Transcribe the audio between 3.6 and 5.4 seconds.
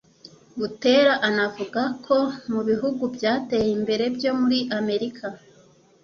imbere byo muri Amerika